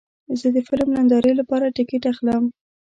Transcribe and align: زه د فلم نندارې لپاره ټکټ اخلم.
زه 0.39 0.47
د 0.55 0.57
فلم 0.67 0.89
نندارې 0.97 1.31
لپاره 1.39 1.73
ټکټ 1.75 2.03
اخلم. 2.11 2.43